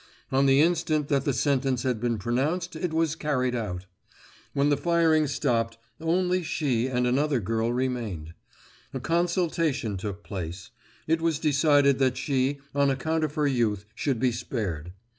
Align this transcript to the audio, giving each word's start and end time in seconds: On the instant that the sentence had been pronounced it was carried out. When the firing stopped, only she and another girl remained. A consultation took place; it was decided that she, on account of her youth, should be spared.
On 0.31 0.47
the 0.47 0.61
instant 0.61 1.09
that 1.09 1.25
the 1.25 1.31
sentence 1.33 1.83
had 1.83 1.99
been 1.99 2.17
pronounced 2.17 2.75
it 2.75 2.91
was 2.91 3.13
carried 3.15 3.53
out. 3.53 3.85
When 4.53 4.69
the 4.69 4.75
firing 4.75 5.27
stopped, 5.27 5.77
only 5.99 6.41
she 6.41 6.87
and 6.87 7.05
another 7.05 7.39
girl 7.39 7.71
remained. 7.71 8.33
A 8.95 8.99
consultation 8.99 9.97
took 9.97 10.23
place; 10.23 10.71
it 11.05 11.21
was 11.21 11.37
decided 11.37 11.99
that 11.99 12.17
she, 12.17 12.59
on 12.73 12.89
account 12.89 13.23
of 13.23 13.35
her 13.35 13.45
youth, 13.45 13.85
should 13.93 14.19
be 14.19 14.31
spared. 14.31 14.91